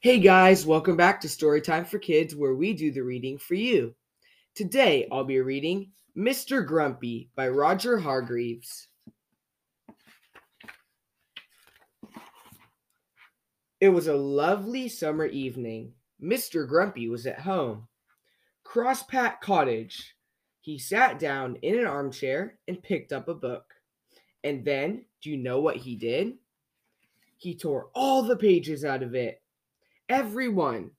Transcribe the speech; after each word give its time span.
Hey 0.00 0.20
guys, 0.20 0.64
welcome 0.64 0.96
back 0.96 1.20
to 1.22 1.26
Storytime 1.26 1.84
for 1.84 1.98
Kids, 1.98 2.36
where 2.36 2.54
we 2.54 2.72
do 2.72 2.92
the 2.92 3.02
reading 3.02 3.36
for 3.36 3.56
you. 3.56 3.96
Today 4.54 5.08
I'll 5.10 5.24
be 5.24 5.40
reading 5.40 5.90
Mr. 6.16 6.64
Grumpy 6.64 7.30
by 7.34 7.48
Roger 7.48 7.98
Hargreaves. 7.98 8.86
It 13.80 13.88
was 13.88 14.06
a 14.06 14.14
lovely 14.14 14.88
summer 14.88 15.26
evening. 15.26 15.94
Mr. 16.22 16.68
Grumpy 16.68 17.08
was 17.08 17.26
at 17.26 17.40
home. 17.40 17.88
Crosspatch 18.64 19.40
Cottage. 19.40 20.14
He 20.60 20.78
sat 20.78 21.18
down 21.18 21.56
in 21.62 21.76
an 21.76 21.86
armchair 21.86 22.60
and 22.68 22.80
picked 22.80 23.12
up 23.12 23.26
a 23.26 23.34
book. 23.34 23.74
And 24.44 24.64
then, 24.64 25.06
do 25.20 25.30
you 25.30 25.38
know 25.38 25.58
what 25.60 25.74
he 25.74 25.96
did? 25.96 26.34
He 27.36 27.56
tore 27.56 27.90
all 27.96 28.22
the 28.22 28.36
pages 28.36 28.84
out 28.84 29.02
of 29.02 29.16
it. 29.16 29.42
Every 30.08 30.48
one. 30.48 30.92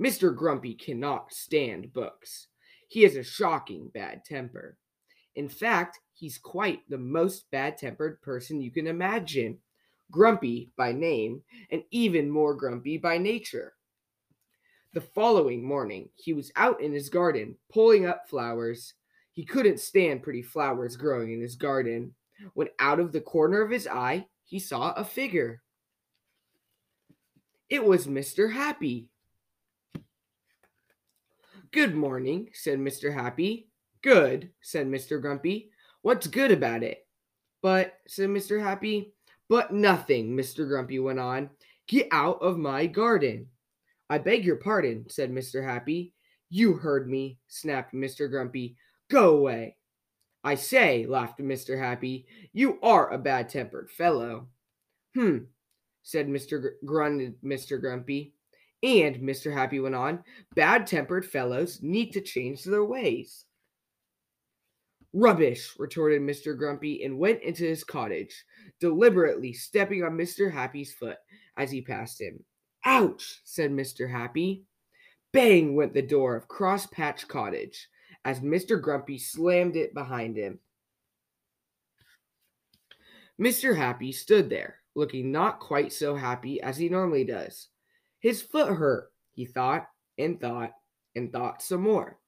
Mr. 0.00 0.34
Grumpy 0.34 0.74
cannot 0.74 1.32
stand 1.32 1.92
books. 1.92 2.48
He 2.88 3.02
has 3.02 3.16
a 3.16 3.22
shocking 3.22 3.90
bad 3.92 4.24
temper. 4.24 4.78
In 5.36 5.48
fact, 5.48 5.98
he's 6.14 6.38
quite 6.38 6.80
the 6.88 6.98
most 6.98 7.50
bad 7.50 7.76
tempered 7.76 8.20
person 8.22 8.60
you 8.60 8.70
can 8.70 8.86
imagine. 8.86 9.58
Grumpy 10.10 10.70
by 10.76 10.92
name, 10.92 11.42
and 11.70 11.82
even 11.90 12.30
more 12.30 12.54
grumpy 12.54 12.98
by 12.98 13.18
nature. 13.18 13.74
The 14.92 15.00
following 15.00 15.62
morning, 15.62 16.08
he 16.16 16.32
was 16.32 16.50
out 16.56 16.80
in 16.80 16.92
his 16.92 17.08
garden 17.08 17.56
pulling 17.72 18.06
up 18.06 18.28
flowers. 18.28 18.94
He 19.32 19.44
couldn't 19.44 19.78
stand 19.78 20.24
pretty 20.24 20.42
flowers 20.42 20.96
growing 20.96 21.32
in 21.32 21.40
his 21.40 21.54
garden, 21.54 22.14
when 22.54 22.68
out 22.80 22.98
of 22.98 23.12
the 23.12 23.20
corner 23.20 23.60
of 23.60 23.70
his 23.70 23.86
eye 23.86 24.26
he 24.44 24.58
saw 24.58 24.92
a 24.94 25.04
figure. 25.04 25.62
It 27.70 27.84
was 27.84 28.08
Mr. 28.08 28.52
Happy. 28.52 29.08
Good 31.70 31.94
morning, 31.94 32.50
said 32.52 32.80
Mr. 32.80 33.14
Happy. 33.14 33.68
Good, 34.02 34.50
said 34.60 34.88
Mr. 34.88 35.20
Grumpy. 35.20 35.70
What's 36.02 36.26
good 36.26 36.50
about 36.50 36.82
it? 36.82 37.06
But, 37.62 37.94
said 38.08 38.28
Mr. 38.30 38.60
Happy, 38.60 39.14
but 39.48 39.72
nothing, 39.72 40.36
Mr. 40.36 40.66
Grumpy 40.66 40.98
went 40.98 41.20
on. 41.20 41.48
Get 41.86 42.08
out 42.10 42.42
of 42.42 42.58
my 42.58 42.86
garden. 42.86 43.46
I 44.08 44.18
beg 44.18 44.44
your 44.44 44.56
pardon, 44.56 45.08
said 45.08 45.30
Mr. 45.30 45.64
Happy. 45.64 46.12
You 46.48 46.74
heard 46.74 47.08
me, 47.08 47.38
snapped 47.46 47.94
Mr. 47.94 48.28
Grumpy. 48.28 48.74
Go 49.08 49.36
away. 49.36 49.76
I 50.42 50.56
say, 50.56 51.06
laughed 51.06 51.38
Mr. 51.38 51.78
Happy, 51.78 52.26
you 52.52 52.80
are 52.82 53.12
a 53.12 53.18
bad 53.18 53.48
tempered 53.48 53.90
fellow. 53.92 54.48
Hmm, 55.14 55.38
said 56.02 56.28
Mr. 56.28 56.72
Gr- 56.84 57.02
Mr. 57.44 57.80
Grumpy. 57.80 58.34
And, 58.82 59.16
Mr. 59.16 59.52
Happy 59.52 59.78
went 59.78 59.94
on, 59.94 60.24
bad 60.54 60.86
tempered 60.86 61.26
fellows 61.26 61.80
need 61.82 62.12
to 62.12 62.20
change 62.22 62.64
their 62.64 62.84
ways. 62.84 63.44
Rubbish, 65.12 65.74
retorted 65.78 66.22
Mr. 66.22 66.56
Grumpy 66.56 67.04
and 67.04 67.18
went 67.18 67.42
into 67.42 67.64
his 67.64 67.84
cottage, 67.84 68.44
deliberately 68.80 69.52
stepping 69.52 70.04
on 70.04 70.12
Mr. 70.12 70.50
Happy's 70.52 70.94
foot 70.94 71.18
as 71.56 71.70
he 71.70 71.82
passed 71.82 72.20
him. 72.20 72.42
Ouch, 72.84 73.40
said 73.44 73.70
Mr. 73.70 74.10
Happy. 74.10 74.64
Bang 75.32 75.74
went 75.74 75.94
the 75.94 76.02
door 76.02 76.36
of 76.36 76.48
Crosspatch 76.48 77.28
Cottage 77.28 77.88
as 78.24 78.40
Mr. 78.40 78.80
Grumpy 78.80 79.18
slammed 79.18 79.76
it 79.76 79.94
behind 79.94 80.36
him. 80.36 80.58
Mr. 83.40 83.76
Happy 83.76 84.12
stood 84.12 84.50
there, 84.50 84.79
looking 84.94 85.30
not 85.32 85.60
quite 85.60 85.92
so 85.92 86.14
happy 86.14 86.60
as 86.60 86.76
he 86.76 86.88
normally 86.88 87.24
does. 87.24 87.68
His 88.18 88.42
foot 88.42 88.68
hurt, 88.68 89.12
he 89.32 89.46
thought, 89.46 89.86
and 90.18 90.40
thought, 90.40 90.72
and 91.14 91.32
thought 91.32 91.62
some 91.62 91.82
more. 91.82 92.18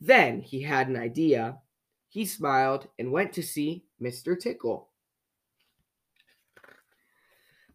Then 0.00 0.40
he 0.40 0.62
had 0.62 0.88
an 0.88 0.96
idea. 0.96 1.58
He 2.08 2.24
smiled 2.24 2.88
and 2.98 3.12
went 3.12 3.32
to 3.34 3.42
see 3.42 3.84
Mr. 4.02 4.38
Tickle. 4.38 4.88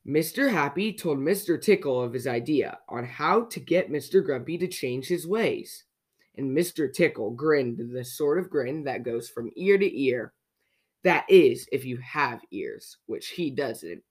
Mr. 0.08 0.52
Happy 0.52 0.94
told 0.94 1.18
Mr. 1.18 1.60
Tickle 1.60 2.02
of 2.02 2.14
his 2.14 2.28
idea 2.28 2.78
on 2.90 3.06
how 3.06 3.46
to 3.46 3.60
get 3.60 3.92
Mr. 3.92 4.24
Grumpy 4.24 4.58
to 4.60 4.68
change 4.68 5.08
his 5.08 5.26
ways. 5.26 5.86
And 6.38 6.56
Mr. 6.56 6.94
Tickle 6.94 7.32
grinned 7.32 7.80
the 7.92 8.04
sort 8.04 8.38
of 8.38 8.50
grin 8.50 8.84
that 8.84 9.04
goes 9.04 9.30
from 9.30 9.52
ear 9.56 9.78
to 9.78 10.00
ear. 10.00 10.34
That 11.04 11.26
is, 11.30 11.68
if 11.72 11.86
you 11.86 11.98
have 11.98 12.42
ears, 12.52 12.98
which 13.06 13.30
he 13.30 13.50
doesn't. 13.50 14.04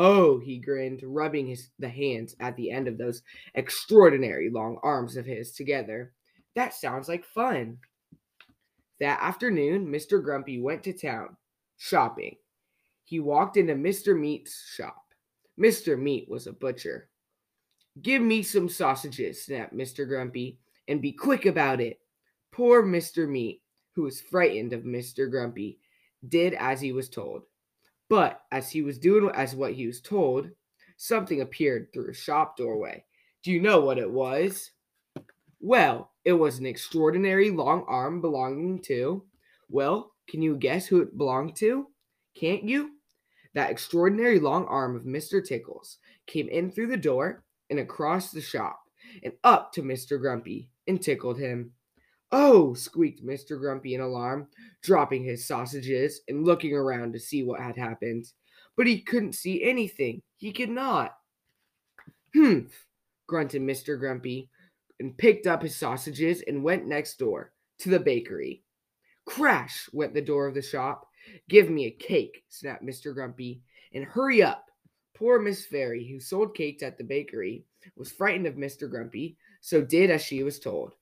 Oh, 0.00 0.38
he 0.38 0.58
grinned, 0.58 1.02
rubbing 1.02 1.48
his 1.48 1.70
the 1.80 1.88
hands 1.88 2.36
at 2.38 2.54
the 2.54 2.70
end 2.70 2.86
of 2.86 2.98
those 2.98 3.22
extraordinary 3.56 4.48
long 4.48 4.78
arms 4.84 5.16
of 5.16 5.26
his 5.26 5.50
together. 5.50 6.12
That 6.54 6.72
sounds 6.72 7.08
like 7.08 7.24
fun. 7.24 7.78
That 9.00 9.18
afternoon, 9.20 9.88
Mr. 9.88 10.22
Grumpy 10.22 10.60
went 10.60 10.84
to 10.84 10.92
town 10.92 11.36
shopping. 11.78 12.36
He 13.06 13.18
walked 13.18 13.56
into 13.56 13.74
Mr. 13.74 14.16
Meat's 14.16 14.70
shop. 14.72 15.02
Mr. 15.58 15.98
Meat 15.98 16.28
was 16.28 16.46
a 16.46 16.52
butcher. 16.52 17.08
Give 18.00 18.22
me 18.22 18.44
some 18.44 18.68
sausages, 18.68 19.44
snapped 19.44 19.74
Mr. 19.74 20.06
Grumpy, 20.06 20.60
and 20.86 21.02
be 21.02 21.10
quick 21.10 21.44
about 21.44 21.80
it. 21.80 21.98
Poor 22.52 22.84
Mr. 22.84 23.28
Meat, 23.28 23.62
who 23.96 24.02
was 24.02 24.20
frightened 24.20 24.72
of 24.72 24.82
Mr. 24.82 25.28
Grumpy, 25.28 25.80
did 26.28 26.54
as 26.54 26.80
he 26.80 26.92
was 26.92 27.08
told. 27.08 27.42
But 28.08 28.42
as 28.50 28.70
he 28.70 28.82
was 28.82 28.98
doing 28.98 29.30
as 29.34 29.54
what 29.54 29.72
he 29.74 29.86
was 29.86 30.00
told, 30.00 30.50
something 30.96 31.40
appeared 31.40 31.92
through 31.92 32.10
a 32.10 32.14
shop 32.14 32.56
doorway. 32.56 33.04
Do 33.42 33.52
you 33.52 33.60
know 33.60 33.80
what 33.80 33.98
it 33.98 34.10
was? 34.10 34.70
Well, 35.60 36.12
it 36.24 36.32
was 36.32 36.58
an 36.58 36.66
extraordinary 36.66 37.50
long 37.50 37.84
arm 37.88 38.20
belonging 38.20 38.80
to. 38.82 39.24
Well, 39.68 40.12
can 40.28 40.42
you 40.42 40.56
guess 40.56 40.86
who 40.86 41.00
it 41.00 41.16
belonged 41.18 41.56
to? 41.56 41.86
Can't 42.34 42.64
you? 42.64 42.92
That 43.54 43.70
extraordinary 43.70 44.38
long 44.38 44.66
arm 44.66 44.94
of 44.94 45.02
Mr. 45.02 45.44
Tickles 45.44 45.98
came 46.26 46.48
in 46.48 46.70
through 46.70 46.88
the 46.88 46.96
door 46.96 47.44
and 47.70 47.78
across 47.78 48.30
the 48.30 48.40
shop 48.40 48.80
and 49.22 49.32
up 49.42 49.72
to 49.72 49.82
Mr. 49.82 50.20
Grumpy 50.20 50.70
and 50.86 51.00
tickled 51.00 51.38
him. 51.38 51.72
Oh, 52.30 52.74
squeaked 52.74 53.24
Mr. 53.24 53.58
Grumpy 53.58 53.94
in 53.94 54.00
alarm, 54.00 54.48
dropping 54.82 55.24
his 55.24 55.46
sausages 55.46 56.20
and 56.28 56.44
looking 56.44 56.74
around 56.74 57.12
to 57.12 57.18
see 57.18 57.42
what 57.42 57.60
had 57.60 57.76
happened. 57.76 58.30
But 58.76 58.86
he 58.86 59.00
couldn't 59.00 59.32
see 59.32 59.62
anything. 59.62 60.22
He 60.36 60.52
could 60.52 60.68
not. 60.68 61.16
Humph, 62.34 62.86
grunted 63.26 63.62
Mr. 63.62 63.98
Grumpy, 63.98 64.50
and 65.00 65.16
picked 65.16 65.46
up 65.46 65.62
his 65.62 65.76
sausages 65.76 66.42
and 66.46 66.62
went 66.62 66.86
next 66.86 67.18
door 67.18 67.52
to 67.78 67.88
the 67.88 68.00
bakery. 68.00 68.62
Crash 69.24 69.88
went 69.92 70.14
the 70.14 70.20
door 70.20 70.46
of 70.46 70.54
the 70.54 70.62
shop. 70.62 71.08
Give 71.48 71.70
me 71.70 71.86
a 71.86 71.90
cake, 71.90 72.44
snapped 72.48 72.84
Mr. 72.84 73.14
Grumpy, 73.14 73.62
and 73.94 74.04
hurry 74.04 74.42
up. 74.42 74.66
Poor 75.14 75.40
Miss 75.40 75.66
Fairy, 75.66 76.06
who 76.06 76.20
sold 76.20 76.54
cakes 76.54 76.82
at 76.82 76.98
the 76.98 77.04
bakery, 77.04 77.64
was 77.96 78.12
frightened 78.12 78.46
of 78.46 78.54
Mr. 78.54 78.88
Grumpy, 78.88 79.36
so 79.60 79.80
did 79.80 80.10
as 80.10 80.22
she 80.22 80.42
was 80.42 80.60
told. 80.60 80.94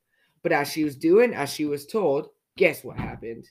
But 0.47 0.53
as 0.53 0.71
she 0.71 0.84
was 0.84 0.95
doing 0.95 1.34
as 1.34 1.53
she 1.53 1.65
was 1.65 1.87
told, 1.87 2.29
guess 2.57 2.84
what 2.84 2.97
happened? 2.97 3.51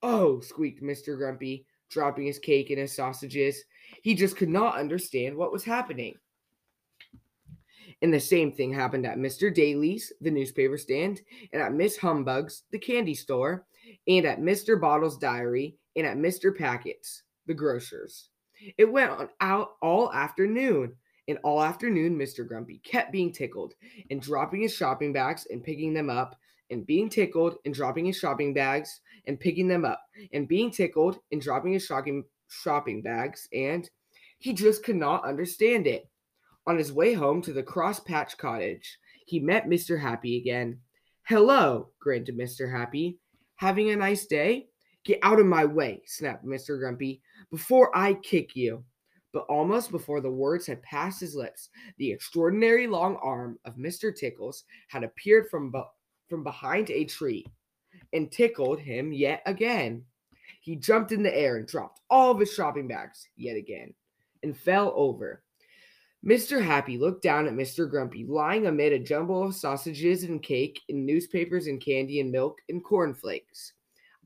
Oh, 0.00 0.38
squeaked 0.38 0.80
Mr. 0.80 1.16
Grumpy, 1.16 1.66
dropping 1.88 2.26
his 2.26 2.38
cake 2.38 2.70
and 2.70 2.78
his 2.78 2.94
sausages. 2.94 3.64
He 4.02 4.14
just 4.14 4.36
could 4.36 4.48
not 4.48 4.78
understand 4.78 5.34
what 5.34 5.50
was 5.50 5.64
happening. 5.64 6.14
And 8.00 8.14
the 8.14 8.20
same 8.20 8.52
thing 8.52 8.72
happened 8.72 9.06
at 9.06 9.18
Mr. 9.18 9.52
Daly's, 9.52 10.12
the 10.20 10.30
newspaper 10.30 10.78
stand, 10.78 11.20
and 11.52 11.60
at 11.60 11.74
Miss 11.74 11.96
Humbug's, 11.96 12.62
the 12.70 12.78
candy 12.78 13.16
store, 13.16 13.66
and 14.06 14.24
at 14.24 14.38
Mr. 14.38 14.80
Bottle's 14.80 15.18
diary, 15.18 15.78
and 15.96 16.06
at 16.06 16.16
Mr. 16.16 16.56
Packet's, 16.56 17.24
the 17.46 17.54
grocer's. 17.54 18.28
It 18.78 18.84
went 18.84 19.10
on 19.10 19.30
out 19.40 19.70
all 19.82 20.12
afternoon, 20.12 20.94
and 21.30 21.38
all 21.42 21.62
afternoon 21.62 22.18
Mr. 22.18 22.46
Grumpy 22.46 22.78
kept 22.84 23.12
being 23.12 23.32
tickled 23.32 23.74
and 24.10 24.20
dropping 24.20 24.62
his 24.62 24.74
shopping 24.74 25.12
bags 25.12 25.46
and 25.50 25.64
picking 25.64 25.94
them 25.94 26.10
up, 26.10 26.36
and 26.70 26.86
being 26.86 27.08
tickled 27.08 27.56
and 27.64 27.74
dropping 27.74 28.04
his 28.04 28.16
shopping 28.16 28.52
bags 28.52 29.00
and 29.26 29.40
picking 29.40 29.68
them 29.68 29.84
up, 29.84 30.02
and 30.32 30.46
being 30.46 30.70
tickled 30.70 31.18
and 31.32 31.40
dropping 31.40 31.72
his 31.72 31.84
shopping 31.84 32.24
shopping 32.48 33.02
bags, 33.02 33.48
and 33.52 33.88
he 34.38 34.52
just 34.52 34.84
could 34.84 34.96
not 34.96 35.24
understand 35.24 35.86
it. 35.86 36.08
On 36.66 36.76
his 36.76 36.92
way 36.92 37.14
home 37.14 37.42
to 37.42 37.52
the 37.52 37.62
Cross 37.62 38.00
Patch 38.00 38.36
Cottage, 38.36 38.98
he 39.26 39.40
met 39.40 39.68
Mr. 39.68 40.00
Happy 40.00 40.36
again. 40.36 40.78
Hello, 41.22 41.88
grinned 42.00 42.28
Mr. 42.28 42.70
Happy. 42.70 43.18
Having 43.56 43.90
a 43.90 43.96
nice 43.96 44.26
day? 44.26 44.68
Get 45.04 45.18
out 45.22 45.40
of 45.40 45.46
my 45.46 45.64
way, 45.64 46.02
snapped 46.06 46.44
Mr. 46.44 46.78
Grumpy, 46.78 47.22
before 47.50 47.96
I 47.96 48.14
kick 48.14 48.54
you. 48.54 48.84
But 49.32 49.46
almost 49.48 49.90
before 49.90 50.20
the 50.20 50.30
words 50.30 50.66
had 50.66 50.82
passed 50.82 51.20
his 51.20 51.36
lips, 51.36 51.68
the 51.98 52.10
extraordinary 52.10 52.86
long 52.86 53.16
arm 53.16 53.58
of 53.64 53.76
Mr. 53.76 54.14
Tickles 54.14 54.64
had 54.88 55.04
appeared 55.04 55.48
from, 55.48 55.70
be- 55.70 55.82
from 56.28 56.42
behind 56.42 56.90
a 56.90 57.04
tree 57.04 57.46
and 58.12 58.30
tickled 58.32 58.80
him 58.80 59.12
yet 59.12 59.42
again. 59.46 60.04
He 60.60 60.76
jumped 60.76 61.12
in 61.12 61.22
the 61.22 61.36
air 61.36 61.56
and 61.56 61.66
dropped 61.66 62.00
all 62.10 62.32
of 62.32 62.40
his 62.40 62.52
shopping 62.52 62.88
bags 62.88 63.28
yet 63.36 63.56
again 63.56 63.94
and 64.42 64.56
fell 64.56 64.92
over. 64.96 65.42
Mr. 66.26 66.62
Happy 66.62 66.98
looked 66.98 67.22
down 67.22 67.46
at 67.46 67.54
Mr. 67.54 67.88
Grumpy 67.88 68.26
lying 68.26 68.66
amid 68.66 68.92
a 68.92 68.98
jumble 68.98 69.42
of 69.42 69.54
sausages 69.54 70.24
and 70.24 70.42
cake 70.42 70.78
and 70.90 71.06
newspapers 71.06 71.66
and 71.66 71.80
candy 71.80 72.20
and 72.20 72.30
milk 72.30 72.58
and 72.68 72.84
cornflakes. 72.84 73.72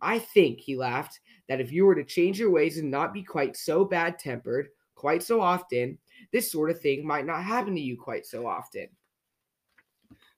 I 0.00 0.18
think, 0.18 0.58
he 0.58 0.76
laughed, 0.76 1.20
that 1.48 1.60
if 1.60 1.70
you 1.70 1.86
were 1.86 1.94
to 1.94 2.04
change 2.04 2.38
your 2.38 2.50
ways 2.50 2.78
and 2.78 2.90
not 2.90 3.14
be 3.14 3.22
quite 3.22 3.56
so 3.56 3.84
bad 3.84 4.18
tempered 4.18 4.68
quite 4.94 5.22
so 5.22 5.40
often, 5.40 5.98
this 6.32 6.50
sort 6.50 6.70
of 6.70 6.80
thing 6.80 7.06
might 7.06 7.26
not 7.26 7.42
happen 7.42 7.74
to 7.74 7.80
you 7.80 7.96
quite 7.96 8.26
so 8.26 8.46
often. 8.46 8.88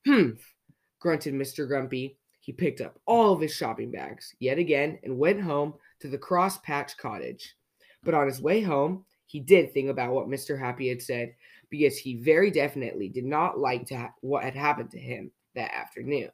Humph, 0.06 0.55
grunted 1.00 1.35
Mr. 1.35 1.67
Grumpy. 1.67 2.19
He 2.41 2.53
picked 2.53 2.81
up 2.81 2.99
all 3.06 3.32
of 3.32 3.41
his 3.41 3.55
shopping 3.55 3.91
bags 3.91 4.35
yet 4.38 4.58
again 4.58 4.99
and 5.03 5.19
went 5.19 5.41
home 5.41 5.75
to 6.00 6.08
the 6.08 6.19
Cross 6.19 6.58
Patch 6.58 6.97
Cottage. 6.97 7.56
But 8.05 8.14
on 8.14 8.29
his 8.29 8.41
way 8.41 8.61
home, 8.61 9.05
he 9.26 9.41
did 9.41 9.73
think 9.73 9.91
about 9.91 10.12
what 10.12 10.29
Mr. 10.29 10.59
Happy 10.59 10.88
had 10.88 11.02
said 11.02 11.35
because 11.70 11.99
he 11.99 12.23
very 12.23 12.50
definitely 12.50 13.09
did 13.09 13.25
not 13.25 13.59
like 13.59 13.88
ha- 13.91 14.12
what 14.20 14.44
had 14.44 14.55
happened 14.55 14.93
to 14.93 14.99
him 14.99 15.32
that 15.56 15.75
afternoon. 15.75 16.31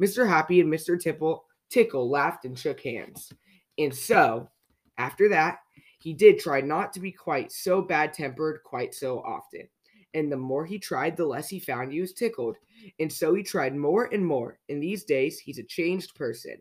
Mr. 0.00 0.28
Happy 0.28 0.60
and 0.60 0.72
Mr. 0.72 1.00
Tipple, 1.00 1.44
Tickle 1.70 2.10
laughed 2.10 2.44
and 2.44 2.58
shook 2.58 2.80
hands. 2.80 3.32
And 3.78 3.94
so, 3.94 4.50
after 4.96 5.28
that, 5.28 5.58
he 5.98 6.14
did 6.14 6.38
try 6.38 6.60
not 6.60 6.92
to 6.92 7.00
be 7.00 7.12
quite 7.12 7.52
so 7.52 7.82
bad 7.82 8.12
tempered 8.12 8.62
quite 8.64 8.94
so 8.94 9.20
often. 9.20 9.68
And 10.14 10.32
the 10.32 10.36
more 10.36 10.64
he 10.64 10.78
tried, 10.78 11.16
the 11.16 11.26
less 11.26 11.48
he 11.48 11.58
found 11.58 11.92
he 11.92 12.00
was 12.00 12.12
tickled. 12.12 12.56
And 12.98 13.12
so 13.12 13.34
he 13.34 13.42
tried 13.42 13.76
more 13.76 14.06
and 14.12 14.24
more. 14.24 14.58
And 14.68 14.82
these 14.82 15.04
days, 15.04 15.38
he's 15.38 15.58
a 15.58 15.64
changed 15.64 16.14
person. 16.14 16.56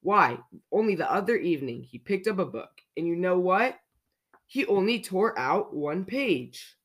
Why, 0.00 0.38
only 0.70 0.94
the 0.94 1.10
other 1.10 1.36
evening, 1.36 1.82
he 1.82 1.98
picked 1.98 2.28
up 2.28 2.38
a 2.38 2.44
book. 2.44 2.70
And 2.96 3.06
you 3.06 3.16
know 3.16 3.38
what? 3.38 3.76
He 4.46 4.66
only 4.66 5.00
tore 5.00 5.36
out 5.38 5.74
one 5.74 6.04
page. 6.04 6.76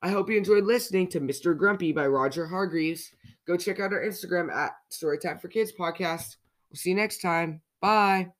I 0.00 0.10
hope 0.10 0.30
you 0.30 0.36
enjoyed 0.36 0.64
listening 0.64 1.08
to 1.08 1.20
Mr. 1.20 1.56
Grumpy 1.56 1.92
by 1.92 2.06
Roger 2.06 2.46
Hargreaves. 2.46 3.12
Go 3.46 3.56
check 3.56 3.80
out 3.80 3.92
our 3.92 4.02
Instagram 4.02 4.52
at 4.52 4.72
Storytime 4.90 5.40
for 5.40 5.48
Kids 5.48 5.72
Podcast. 5.78 6.36
We'll 6.70 6.76
see 6.76 6.90
you 6.90 6.96
next 6.96 7.20
time. 7.20 7.60
Bye. 7.80 8.32